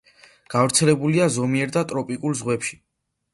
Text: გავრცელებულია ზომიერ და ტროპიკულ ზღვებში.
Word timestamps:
გავრცელებულია 0.53 1.27
ზომიერ 1.35 1.75
და 1.77 1.85
ტროპიკულ 1.93 2.37
ზღვებში. 2.41 2.81